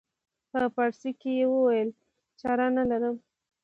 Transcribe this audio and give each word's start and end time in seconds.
په 0.51 0.61
پارسي 0.75 1.11
یې 1.37 1.45
وویل 1.53 1.89
چاره 2.39 2.67
نه 2.77 2.83
لرم. 2.89 3.15